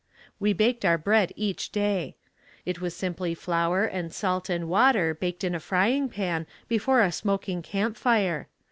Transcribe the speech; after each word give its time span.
We 0.39 0.51
baked 0.53 0.83
our 0.83 0.97
bread 0.97 1.31
each 1.35 1.71
day. 1.71 2.15
It 2.65 2.81
was 2.81 2.95
simply 2.95 3.35
flour 3.35 3.83
and 3.85 4.11
salt 4.11 4.49
and 4.49 4.67
water 4.67 5.13
baked 5.13 5.43
in 5.43 5.53
a 5.53 5.59
frying 5.59 6.09
pan 6.09 6.47
before 6.67 7.01
a 7.01 7.11
smoking 7.11 7.61
camp 7.61 7.97
fire. 7.97 8.47